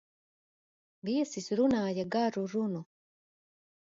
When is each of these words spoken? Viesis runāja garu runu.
Viesis 1.09 1.49
runāja 1.59 2.05
garu 2.17 2.45
runu. 2.55 2.81